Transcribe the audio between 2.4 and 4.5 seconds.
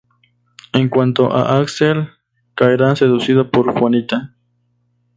caerá seducido por Juanita.